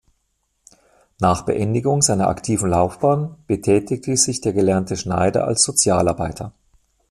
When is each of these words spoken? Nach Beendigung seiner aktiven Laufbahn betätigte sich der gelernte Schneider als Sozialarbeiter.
Nach 1.19 1.43
Beendigung 1.43 2.01
seiner 2.01 2.27
aktiven 2.29 2.71
Laufbahn 2.71 3.35
betätigte 3.45 4.17
sich 4.17 4.41
der 4.41 4.51
gelernte 4.51 4.97
Schneider 4.97 5.45
als 5.45 5.61
Sozialarbeiter. 5.61 6.53